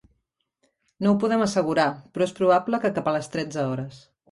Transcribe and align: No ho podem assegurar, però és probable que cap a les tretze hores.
No 1.07 1.11
ho 1.11 1.17
podem 1.25 1.43
assegurar, 1.47 1.87
però 2.17 2.27
és 2.29 2.35
probable 2.41 2.83
que 2.87 2.93
cap 2.99 3.13
a 3.13 3.17
les 3.19 3.33
tretze 3.39 3.71
hores. 3.71 4.05